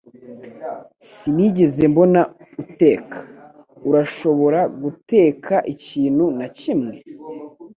[1.09, 2.21] Sinigeze mbona
[2.63, 3.17] uteka.
[3.89, 6.95] Urashobora guteka ikintu na kimwe?